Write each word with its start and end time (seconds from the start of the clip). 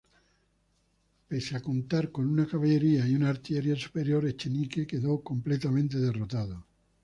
Pese 1.29 1.55
a 1.55 1.59
contar 1.61 2.09
con 2.11 2.25
una 2.25 2.47
caballería 2.47 3.07
y 3.07 3.13
una 3.13 3.29
artillería 3.29 3.75
superior, 3.75 4.25
Echenique 4.25 4.87
quedó 4.87 5.21
completamente 5.21 5.99
derrotado. 5.99 6.65